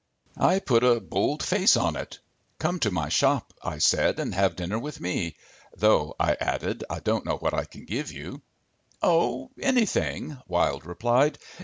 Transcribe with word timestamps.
I 0.39 0.57
put 0.57 0.83
a 0.83 0.99
bold 0.99 1.43
face 1.43 1.77
on 1.77 1.95
it. 1.95 2.17
"Come 2.57 2.79
to 2.79 2.89
my 2.89 3.07
shop," 3.09 3.53
I 3.63 3.77
said, 3.77 4.19
"and 4.19 4.33
have 4.33 4.55
dinner 4.55 4.79
with 4.79 4.99
me. 4.99 5.35
Though," 5.77 6.15
I 6.19 6.33
added, 6.39 6.83
"I 6.89 7.01
don't 7.01 7.23
know 7.23 7.37
what 7.37 7.53
I 7.53 7.65
can 7.65 7.85
give 7.85 8.11
you." 8.11 8.41
"Oh, 9.03 9.51
anything," 9.61 10.39
Wilde 10.47 10.87
replied. 10.87 11.37